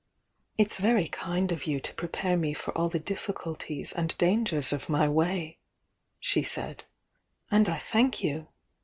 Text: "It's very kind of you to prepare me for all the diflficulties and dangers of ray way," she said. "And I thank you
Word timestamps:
"It's 0.57 0.77
very 0.79 1.07
kind 1.07 1.51
of 1.51 1.67
you 1.67 1.79
to 1.79 1.93
prepare 1.93 2.35
me 2.35 2.55
for 2.55 2.75
all 2.75 2.89
the 2.89 2.99
diflficulties 2.99 3.91
and 3.95 4.17
dangers 4.17 4.73
of 4.73 4.89
ray 4.89 5.07
way," 5.07 5.59
she 6.19 6.41
said. 6.41 6.85
"And 7.51 7.69
I 7.69 7.75
thank 7.77 8.23
you 8.23 8.47